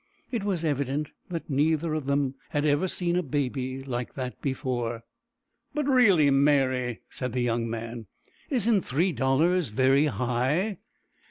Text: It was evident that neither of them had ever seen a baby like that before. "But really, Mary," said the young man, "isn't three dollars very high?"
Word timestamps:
It 0.31 0.43
was 0.43 0.65
evident 0.65 1.11
that 1.29 1.47
neither 1.47 1.93
of 1.93 2.07
them 2.07 2.33
had 2.49 2.65
ever 2.65 2.87
seen 2.87 3.15
a 3.15 3.21
baby 3.21 3.83
like 3.83 4.15
that 4.15 4.41
before. 4.41 5.03
"But 5.75 5.85
really, 5.87 6.31
Mary," 6.31 7.01
said 7.07 7.33
the 7.33 7.41
young 7.41 7.69
man, 7.69 8.07
"isn't 8.49 8.81
three 8.81 9.11
dollars 9.11 9.69
very 9.69 10.05
high?" 10.05 10.79